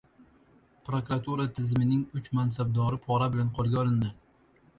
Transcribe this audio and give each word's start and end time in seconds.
Prokuratura 0.87 1.45
tizimining 1.57 2.01
uch 2.21 2.31
mansabdori 2.39 3.01
pora 3.05 3.29
bilan 3.37 3.53
qo‘lga 3.61 3.81
olindi 3.85 4.13